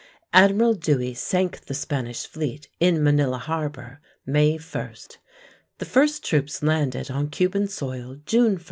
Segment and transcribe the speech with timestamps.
[0.33, 4.91] Admiral Dewey sank the Spanish fleet in Manila Harbor, May 1.
[5.77, 8.59] The first troops landed on Cuban soil June 1.